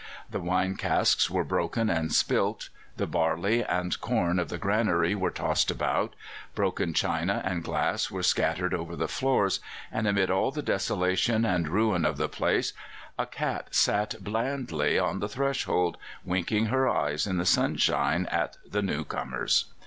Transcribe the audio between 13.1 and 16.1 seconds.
a cat sat blandly on the threshold,